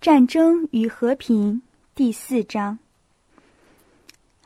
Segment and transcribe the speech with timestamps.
[0.00, 1.60] 战争与和平
[1.94, 2.78] 第四章。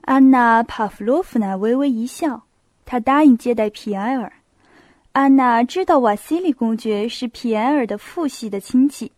[0.00, 2.42] 安娜·帕夫洛夫娜微微一笑，
[2.84, 4.32] 她答应接待皮埃尔。
[5.12, 9.12] 安娜知道瓦西里公爵是皮埃尔的父系的亲戚。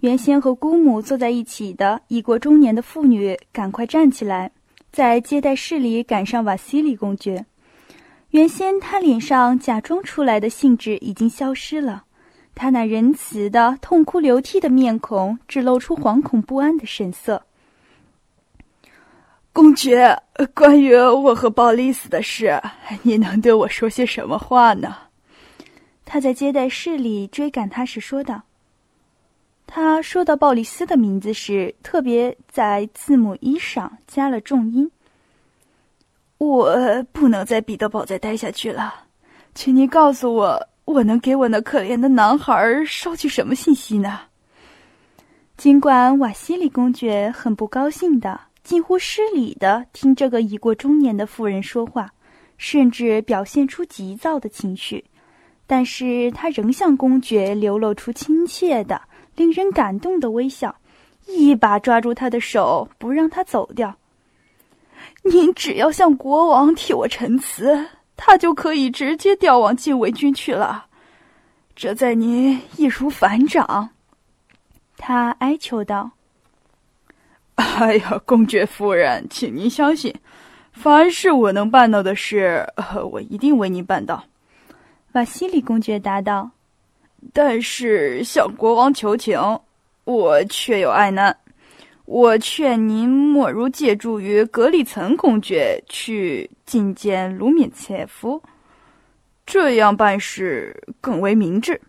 [0.00, 4.50] 原先和姑母坐在一起的已过中年的妇女赶快站起来，
[4.92, 7.46] 在接待室里赶上瓦西里公爵。
[8.32, 12.04] 原先他脸上假装出来的兴致已经消失了。
[12.60, 17.42] 他那仁慈的、痛哭流涕的面孔，只露出惶恐不安的神色。
[19.50, 22.60] 公爵，关于我和鲍丽斯的事，
[23.00, 24.94] 你能对我说些什么话呢？
[26.04, 28.42] 他在接待室里追赶他时说道。
[29.66, 34.90] 他说到鲍里斯的名字时，特别在字母一上加了重音。
[36.36, 36.76] 我
[37.10, 39.06] 不能在彼得堡再待下去了，
[39.54, 40.66] 请您告诉我。
[40.84, 44.20] 我能给我那可怜的男孩捎去什么信息呢？
[45.56, 52.10] 尽管瓦西里公爵很不高兴的、近乎失礼的听这个已过中年的妇人说话，
[52.56, 55.04] 甚至表现出急躁的情绪，
[55.66, 59.00] 但是他仍向公爵流露出亲切的、
[59.36, 60.74] 令人感动的微笑，
[61.26, 63.94] 一把抓住他的手，不让他走掉。
[65.22, 67.86] 您只要向国王替我陈词。
[68.22, 70.84] 他就可以直接调往禁卫军去了，
[71.74, 73.88] 这在您易如反掌。”
[74.98, 76.10] 他哀求道。
[77.56, 80.14] “哎呀，公爵夫人，请您相信，
[80.72, 82.70] 凡是我能办到的事，
[83.10, 84.22] 我一定为您办到。”
[85.12, 86.50] 瓦西里公爵答道。
[87.32, 89.40] “但是向国王求情，
[90.04, 91.34] 我确有爱难。”
[92.10, 98.42] 我劝您莫如借助于格里岑公爵去觐见卢米切夫，
[99.46, 101.80] 这样办事更为明智。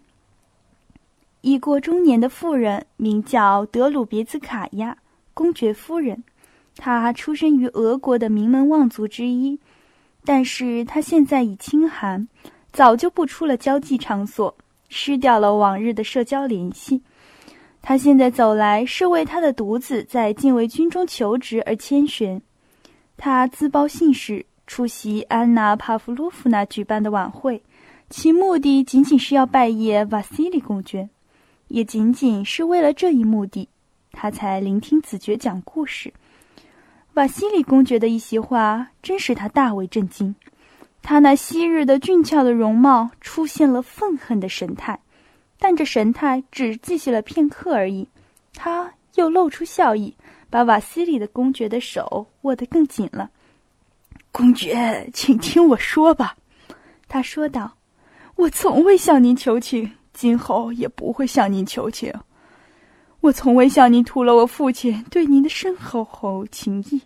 [1.42, 4.96] 已过中年的妇人名叫德鲁别兹卡娅
[5.34, 6.24] 公爵夫人，
[6.78, 9.60] 她出身于俄国的名门望族之一，
[10.24, 12.28] 但是她现在已清寒，
[12.72, 14.56] 早就不出了交际场所，
[14.88, 17.02] 失掉了往日的社交联系。
[17.82, 22.42] 他现在走来是为他的独子在禁卫军中求职而谦悬。
[23.18, 27.62] 他自报姓氏，出席安娜·帕夫洛夫娜举办的晚会，
[28.10, 31.10] 其目的仅仅是要拜谒瓦西里公爵，
[31.68, 33.68] 也仅仅是为了这一目的，
[34.12, 36.14] 他才聆听子爵讲故事。
[37.16, 40.34] 瓦西里公爵的一席话真使他大为震惊，
[41.02, 45.00] 他那昔日的俊俏的容貌出现了愤恨的神态。
[45.64, 48.08] 但这神态只继续了片刻而已，
[48.56, 50.12] 他又露出笑意，
[50.50, 53.30] 把瓦西里的公爵的手握得更紧了。
[54.32, 56.36] 公爵，请听我说吧，
[57.08, 57.72] 他说道
[58.38, 62.12] ：“我从未向您求情，今后也不会向您求情。
[63.20, 67.00] 我从未向您吐露我父亲对您的深厚厚情谊。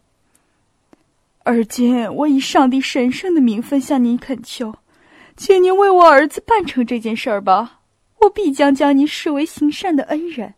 [1.43, 4.73] 而今，我以上帝神圣的名分向您恳求，
[5.35, 7.74] 请您为我儿子办成这件事儿吧。”
[8.25, 10.55] 我必将将你视为行善的恩人。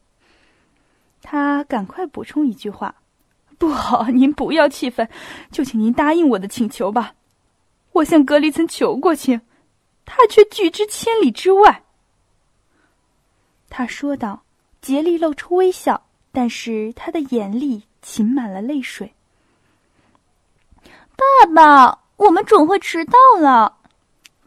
[1.22, 2.96] 他赶快补充一句话
[3.60, 5.08] ：“不好，您不要气愤，
[5.52, 7.14] 就请您答应我的请求吧。
[7.92, 9.42] 我向格里曾求过情，
[10.06, 11.84] 他却拒之千里之外。”
[13.70, 14.44] 他说道，
[14.82, 19.14] 竭力露出微笑，但是他的眼里噙满了泪水。
[20.84, 23.77] 爸爸，我们准会迟到了。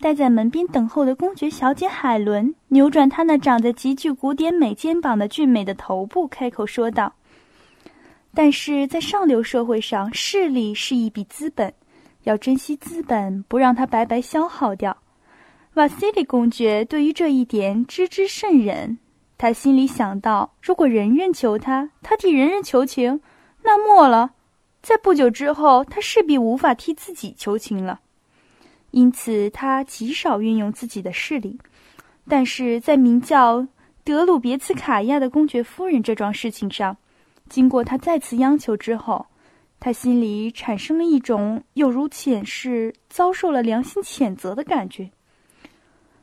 [0.00, 7.12] 待在门边等候的公爵小姐海伦扭转她那长着极具古典美肩膀的俊美的头部，开口说道
[8.34, 11.72] ：“但是在上流社会上，势力是一笔资本，
[12.22, 14.96] 要珍惜资本，不让它白白消耗掉。”
[15.74, 18.98] 瓦西里公爵对于这一点知之甚忍，
[19.36, 23.20] 他心里想到：如果人人求他，他替人人求情，
[23.62, 24.32] 那末了，
[24.82, 28.00] 在不久之后，他势必无法替自己求情了。
[28.90, 31.58] 因此，他极少运用自己的势力，
[32.28, 33.66] 但是在名叫
[34.02, 36.96] 德鲁别茨卡娅的公爵夫人这桩事情上，
[37.48, 39.26] 经过他再次央求之后，
[39.78, 45.10] 他心里产生了一种有如前世遭受了良心谴责的感觉。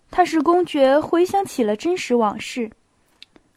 [0.10, 2.70] 他使公爵回想起了真实往事。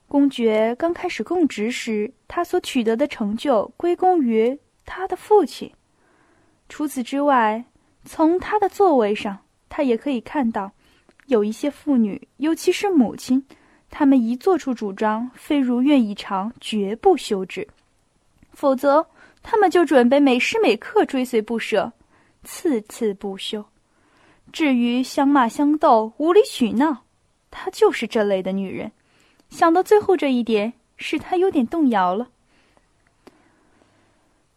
[0.09, 5.71] 公爵刚开始供职时，他所取得的成就归功于他的父亲。
[6.69, 7.65] 除此之外，
[8.05, 9.39] 从他的座位上，
[9.69, 10.73] 他也可以看到，
[11.27, 13.45] 有一些妇女，尤其是母亲，
[13.91, 17.67] 她们一做出主张，非如愿以偿，绝不休止；
[18.53, 19.07] 否则，
[19.43, 21.93] 他们就准备每时每刻追随不舍，
[22.45, 23.65] 次次不休。
[24.53, 27.05] 至于相骂相斗、无理取闹，
[27.51, 28.91] 她就是这类的女人。
[29.51, 32.29] 想到最后这一点，使他有点动摇了。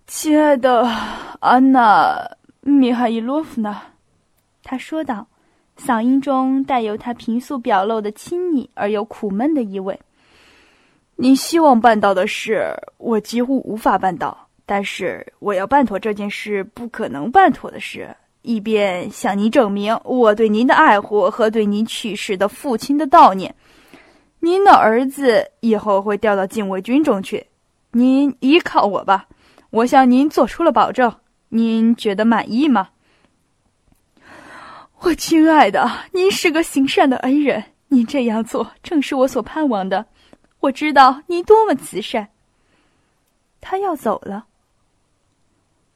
[0.05, 0.87] 亲爱的
[1.39, 2.13] 安娜·
[2.65, 3.81] 米哈伊洛夫娜，
[4.63, 5.27] 他说道，
[5.77, 9.99] 嗓音中带有他平素表露的亲昵而又苦闷的意味。
[11.15, 14.47] 你希望办到的事，我几乎无法办到。
[14.65, 23.53] 但是我要办妥这件事不可能办妥的事，以便向您证明我对您的爱护和对您去世的父亲的悼念。
[24.39, 27.45] 您的儿子以后会调到禁卫军中去，
[27.91, 29.27] 您依靠我吧。
[29.69, 31.13] 我向您做出了保证，
[31.55, 32.89] 您觉得满意吗？
[35.01, 40.07] 我亲爱的，您是个行善的恩人，您这样做正是我所盼望的。
[40.61, 42.29] 我知道您多么慈善。
[43.61, 44.47] 他要走了。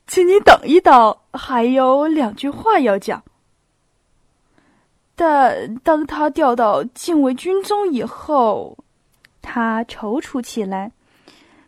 [0.05, 3.23] 请你等一等，还有两句话要讲。
[5.15, 8.77] 但当他调到禁卫军中以后，
[9.41, 10.91] 他踌躇起来。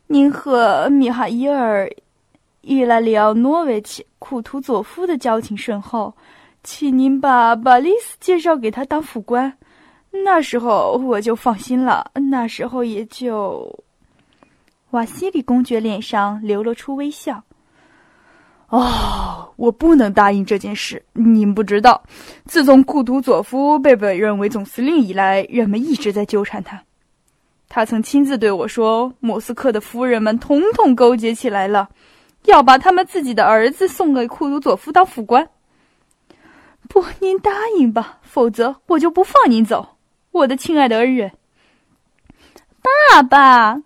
[0.05, 1.87] 您和米哈伊尔·
[2.69, 6.13] 伊拉里奥诺维奇·库图佐夫的交情深厚，
[6.63, 9.51] 请您把巴利斯介绍给他当副官。
[10.11, 12.11] 那时候我就放心了。
[12.29, 13.67] 那时候也就……
[14.91, 17.43] 瓦西里公爵脸上流露出微笑。
[18.67, 21.03] 哦，我不能答应这件事。
[21.13, 21.99] 您不知道，
[22.45, 26.79] 自从库图佐夫被委任为总司令以来，人们一直在纠缠他。
[27.67, 31.89] 他曾亲自对我说：“莫斯科的夫人们统统勾结起来了，
[32.45, 35.49] 要把他们自己的儿子送给库鲁佐夫当副官。”
[36.89, 39.97] 不，您答应吧，否则我就不放您走，
[40.31, 41.31] 我的亲爱的恩人。
[42.81, 43.83] 爸爸，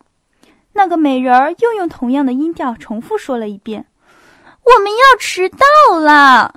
[0.72, 3.88] 那个美人儿又用同样的音调重复说了一遍。
[4.64, 6.56] 我们要迟到了！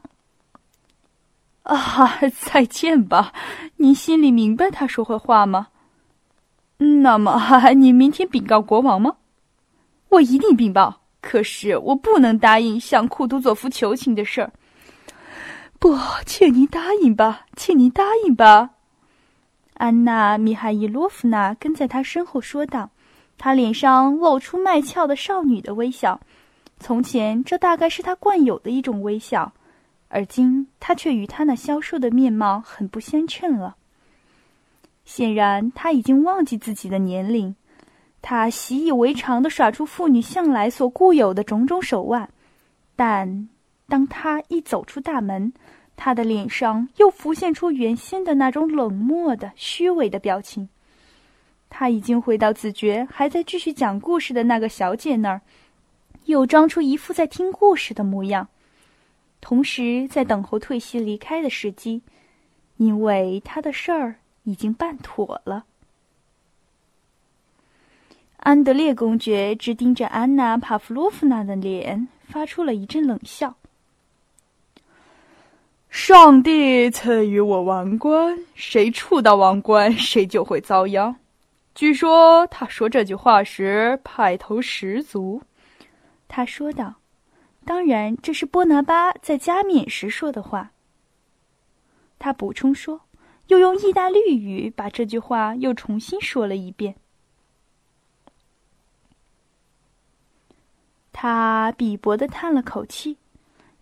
[1.65, 3.33] 啊，再见吧。
[3.79, 5.67] 您心里明白他说的话吗？
[6.77, 9.17] 那么，你明天禀告国王吗？
[10.11, 11.01] 我一定禀报。
[11.29, 14.53] 可是，我不能答应向库图佐夫求情的事儿。
[15.81, 18.71] 不，请您答应吧，请您答应吧。
[19.75, 22.89] 安娜·米哈伊洛夫娜跟在他身后说道，
[23.37, 26.21] 她脸上露出卖俏的少女的微笑。
[26.79, 29.53] 从前，这大概是他惯有的一种微笑，
[30.07, 33.75] 而今他却与他那消瘦的面貌很不相称了。
[35.05, 37.57] 显然，他已经忘记自己的年龄，
[38.29, 42.29] 他习以为常地耍出妇女向来所固有的种种手腕。
[42.97, 43.49] 但
[43.87, 45.53] 当他一走出大门，
[45.95, 50.69] 他的脸上又浮现出原先的那种冷漠的、虚伪的表情。
[51.71, 55.41] 他已经回到子爵还在继续讲故事的那个小姐那儿。
[56.25, 58.49] 又装出一副在听故事的模样，
[59.41, 62.03] 同时在等候退席离开的时机，
[62.79, 65.67] 因为他的事儿已经办妥了。
[68.39, 73.57] 安德烈公爵直盯着安娜·帕夫洛夫娜的脸，发出了一阵冷笑。
[75.89, 81.17] 上帝赐予我王冠，谁触到王冠，谁就会遭殃。
[81.75, 85.43] 据说他说这句话时派头十足。
[86.29, 86.95] 他说道
[87.65, 90.71] ：“当然，这是波拿巴在加冕时说的话。”
[92.19, 93.01] 他补充说，
[93.49, 96.95] 又用意大利语把这句话又重新说了一遍。
[101.19, 103.17] 他鄙薄的叹了口气，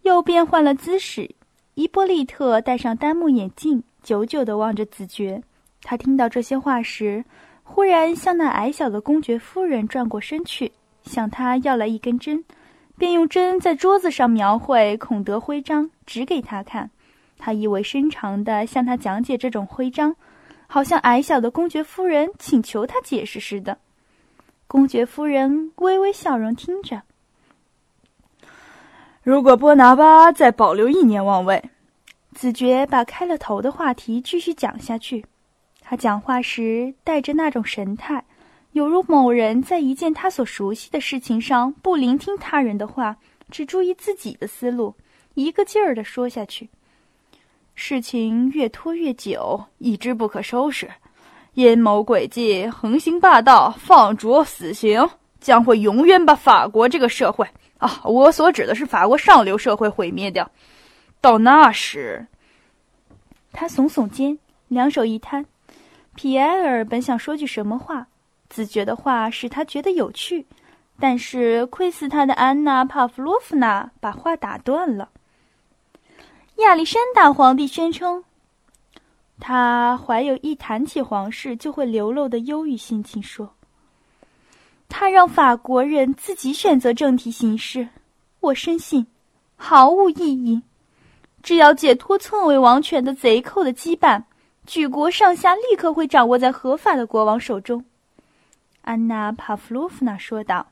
[0.03, 1.29] 又变换了姿势。
[1.75, 5.43] 伊波利特戴上单目眼镜，久久的望着子爵。
[5.83, 7.25] 他听到这些话时，
[7.65, 10.71] 忽然向那矮小的公爵夫人转过身去。
[11.03, 12.45] 向他要来一根针，
[12.97, 16.89] 便用针在桌子上描绘孔德徽章，指给他看。
[17.37, 20.15] 他意味深长地向他讲解这种徽章，
[20.69, 23.77] 好像矮小的公爵夫人请求他解释似的。
[24.69, 27.03] 公爵夫人微微笑容，听着。
[29.25, 31.71] 如果波拿巴再保留一年王位，
[32.35, 35.25] 子爵把开了头的话题继续讲下去。
[35.81, 38.23] 他讲话时带着那种神态。
[38.73, 43.17] 犹如某人在一件他所熟悉的事情上不聆听他人的话，
[43.51, 44.95] 只注意自己的思路，
[45.33, 46.69] 一个劲儿地说下去。
[47.75, 50.91] 事情越拖越久，一直不可收拾，
[51.55, 55.09] 阴谋诡计、横行霸道、放逐死刑，
[55.41, 57.49] 将会永远把法国这个社会
[57.85, 60.51] 啊，我所指的是法国上流社会毁灭掉。
[61.21, 62.27] 到那时，
[63.53, 64.39] 他耸耸肩，
[64.69, 65.45] 两手一摊。
[66.15, 68.07] 皮埃尔本想说句什么话。
[68.49, 70.47] 子爵的话使他觉得有趣，
[70.99, 75.11] 但是窥视他的安娜·帕夫洛夫娜把话打断了。
[76.57, 78.25] 亚历山大皇帝宣称，
[79.41, 83.53] 他怀有一谈起皇室就会流露的忧郁心情，说
[84.89, 87.89] ：“他让法国人自己选择政体形式，
[88.41, 89.07] 我深信
[89.57, 90.63] 毫无意义。
[91.43, 94.23] 只要解脱篡位王权的贼寇的羁绊，
[94.67, 97.85] 举国上下立刻会掌握在合法的国王手中。”
[98.83, 100.67] 安娜·帕夫洛夫娜说道，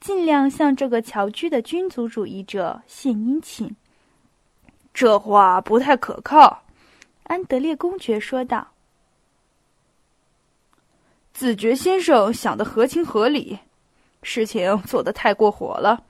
[0.00, 3.74] 尽量向这个侨居的君族主义者献殷勤。
[4.92, 6.62] “这话不太可靠。”
[7.24, 8.71] 安德烈公爵说道。
[11.32, 13.58] 子爵先生想的合情合理，
[14.22, 16.02] 事情做得太过火了。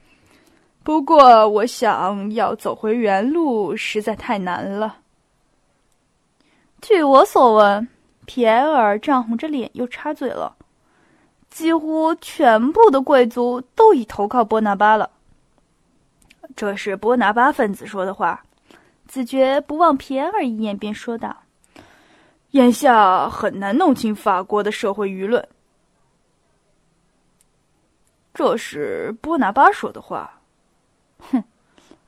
[0.82, 4.96] 不过，我想要走回原路实在太难了。
[6.80, 7.88] 据我所闻，
[8.26, 10.56] 皮埃尔涨红着脸又插嘴了
[11.48, 15.08] ：“几乎全部的贵族都已投靠波拿巴了。”
[16.56, 18.42] 这是波拿巴分子说的话。
[19.06, 21.41] 子爵不望皮埃尔一眼，便说道。
[22.52, 25.46] 眼下很难弄清法国的社会舆论。
[28.34, 30.38] 这是波拿巴说的话。
[31.30, 31.42] 哼，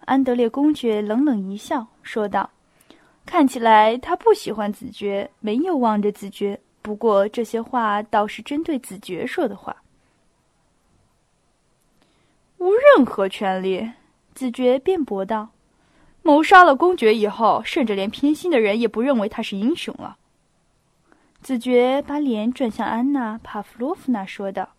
[0.05, 2.51] 安德烈公爵冷冷一笑，说道
[3.25, 6.61] ：“看起来他不喜欢子爵，没有望着子爵。
[6.83, 9.75] 不过这些话倒是针对子爵说的话。
[12.59, 13.91] 无任何权利。”
[14.35, 15.49] 子爵辩驳道
[16.21, 20.19] ：“谋杀了公爵以后，甚至连偏心的人也不认为他是英雄了。”
[21.45, 24.71] 子爵把脸转向安娜·帕夫洛夫娜，说道：“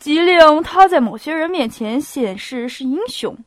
[0.00, 3.38] 即令他在某些人面前显示是英雄，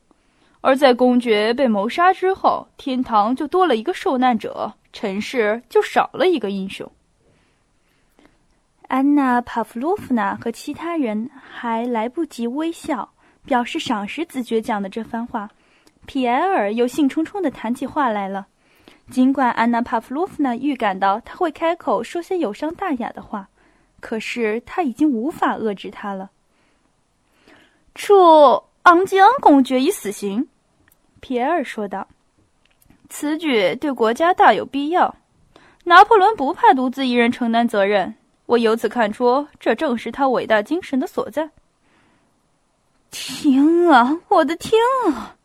[0.62, 6.90] 而在公爵被谋杀之后，天堂就多了一个受难者，尘世就少了一个英雄。”
[8.88, 13.10] 安娜·帕夫洛夫娜和其他人还来不及微笑，
[13.44, 15.50] 表示赏识子爵讲的这番话，
[16.06, 18.46] 皮埃尔又兴冲冲地谈起话来了。
[19.10, 23.48] 尽管安娜·帕夫洛夫娜预感到他会开口说些有伤大雅的话，
[24.00, 26.30] 可是他已经无法遏制他了。
[27.94, 30.48] 处昂吉昂公爵以死刑，
[31.20, 32.08] 皮埃尔说道
[33.10, 35.14] ：“此举对国家大有必要。
[35.84, 38.14] 拿破仑不怕独自一人承担责任，
[38.46, 41.50] 我由此看出，这正是他伟大精神的所在。”
[43.10, 44.80] 天啊，我的天
[45.12, 45.36] 啊！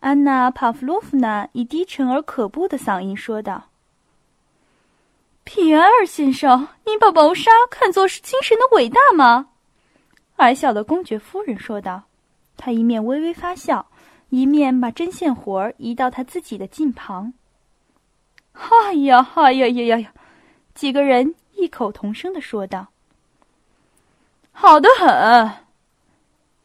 [0.00, 3.64] 安娜·帕夫洛夫娜以低沉而可怖的嗓音说道
[5.44, 9.48] ：“皮埃尔先生，您把谋杀看作是精神的伟大吗？”
[10.36, 12.04] 矮小的公爵夫人说道。
[12.56, 13.86] 她一面微微发笑，
[14.30, 17.32] 一面把针线活儿移到她自己的近旁。
[18.52, 20.12] “哎呀，哎呀呀呀呀！”
[20.74, 22.88] 几个人异口同声的说道。
[24.52, 25.50] “好的很。”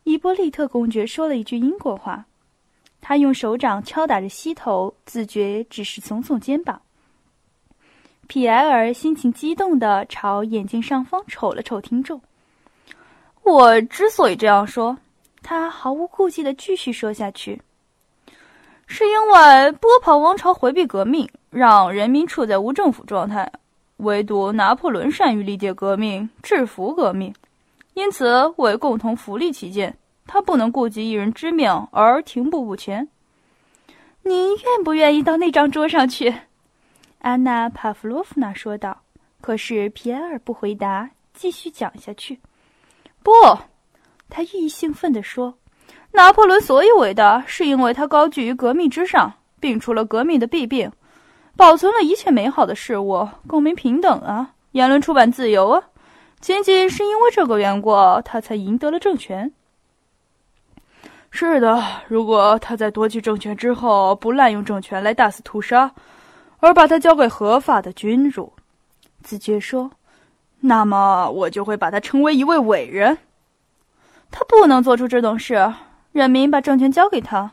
[0.03, 2.25] 伊波利特公爵说了一句英国话。
[3.07, 6.81] 他用手掌敲打着膝头，自觉只是耸耸肩膀。
[8.25, 12.19] 皮埃尔心情激动地朝眼镜上方瞅了瞅听众。
[13.43, 14.97] 我之所以这样说，
[15.43, 17.61] 他毫无顾忌地继续说下去，
[18.87, 23.51] 是因为波旁王朝回避革命，让人民处在无政府状态，
[23.97, 27.31] 唯独拿破仑善于理解革命，制服革命，
[27.93, 29.95] 因此为共同福利起见。
[30.27, 33.07] 他不能顾及一人之命而停步不前。
[34.23, 36.33] 您愿不愿意到那张桌上去？
[37.19, 39.01] 安娜·帕夫洛夫娜说道。
[39.41, 42.39] 可是皮埃尔不回答，继续讲下去。
[43.21, 43.31] 不，
[44.27, 45.53] 他愈意兴奋地说
[46.13, 50.91] ：“拿破仑所以伟大，是因为他高居于革命之上，摒除了革命的弊病，
[51.55, 55.83] 保存了一切美好的事物，公民平等啊，言论出版自由啊。
[56.39, 57.91] 仅仅是因为这个缘故，
[58.25, 59.51] 他才赢得了政权。”
[61.35, 65.91] 是的，如果他在夺取政权之后不滥用政权来大肆屠杀，
[66.59, 68.53] 而把他交给合法的君主，
[69.21, 69.91] 子爵说，
[70.61, 73.17] 那么我就会把他称为一位伟人。
[74.31, 75.73] 他不能做出这种事。
[76.13, 77.51] 人民把政权交给他，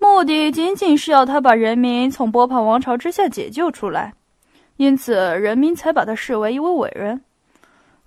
[0.00, 4.12] 目的仅仅是要他把人民从波旁王朝之下解救出来，
[4.76, 7.22] 因此人民才把他视为一位伟人。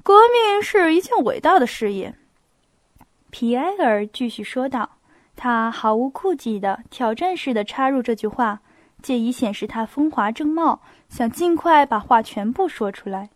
[0.04, 2.14] 革命是一件伟大的事业。
[3.30, 4.97] 皮埃尔继续说道。
[5.38, 8.60] 他毫无顾忌的挑战似的插入这句话，
[9.04, 13.30] 借以显示他风华正茂，想尽快把话全部说出来。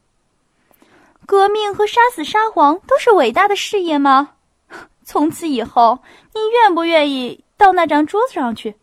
[1.27, 4.31] 革命和杀死沙皇都是伟大的事业吗？
[5.05, 5.99] 从此以后，
[6.33, 8.75] 你愿不愿意到那张桌子上去？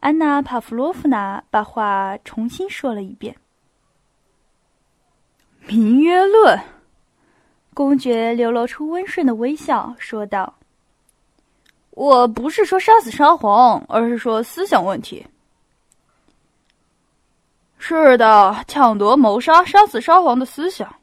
[0.00, 3.34] 安娜·帕夫洛夫娜把话重新说了一遍。
[5.66, 6.60] 民约论，
[7.72, 10.54] 公爵流露出温顺的微笑，说道。
[11.90, 15.26] 我不是说杀死沙皇，而是说思想问题。
[17.78, 20.94] 是的，抢夺、谋杀、杀死沙皇的思想。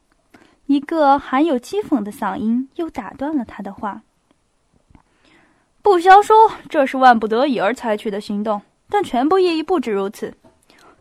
[0.66, 4.02] 一个含有讥讽的嗓音又打断了他的话。
[5.82, 6.36] 不消说，
[6.68, 10.34] 这是万不得已而采取的行动，但全部意义不止如此。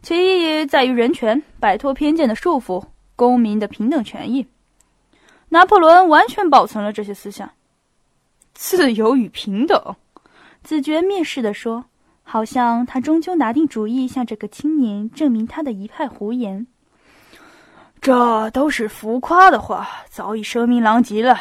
[0.01, 2.83] 其意义在于人权，摆脱偏见的束缚，
[3.15, 4.47] 公民的平等权益。
[5.49, 7.49] 拿破仑完全保存了这些思想。
[8.59, 9.95] 自由与平等，
[10.63, 11.85] 子爵蔑视地说，
[12.23, 16.65] 好像他终究拿定主意向这个青年证明他的一派胡言。
[18.01, 21.39] 这都是浮夸的话，早已声名狼藉了。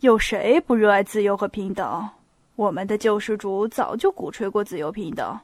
[0.00, 2.08] 有谁不热爱自由和平等？
[2.56, 5.38] 我们的救世主早就鼓吹过自由平等。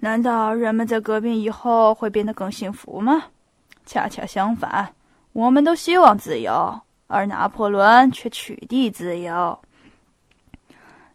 [0.00, 3.24] 难道人们在革命以后会变得更幸福吗？
[3.86, 4.92] 恰恰相反，
[5.32, 9.58] 我们都希望自由，而拿破仑却取缔自由。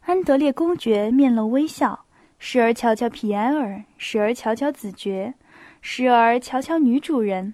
[0.05, 2.03] 安德烈公爵面露微笑，
[2.37, 5.33] 时而瞧瞧皮埃尔，时而瞧瞧子爵，
[5.79, 7.53] 时而瞧瞧女主人。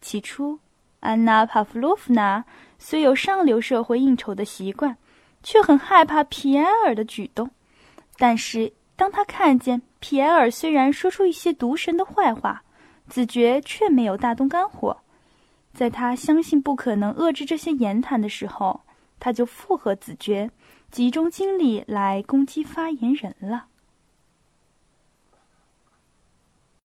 [0.00, 0.58] 起初，
[1.00, 2.42] 安娜·帕夫洛夫娜
[2.78, 4.96] 虽有上流社会应酬的习惯，
[5.42, 7.50] 却很害怕皮埃尔的举动。
[8.16, 12.62] 但是，当他看见皮埃尔虽然说出一些毒神的坏话，
[13.06, 14.96] 子爵却没有大动肝火，
[15.74, 18.80] 在他相信不可能遏制这些言谈的时候，
[19.20, 20.50] 他就附和子爵。
[20.92, 23.68] 集中精力来攻击发言人了。